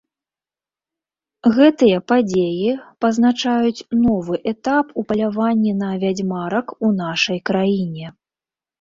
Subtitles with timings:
[1.57, 2.69] Гэтыя падзеі
[3.05, 8.05] пазначаюць новы этап у паляванні на вядзьмарак у нашай краіне.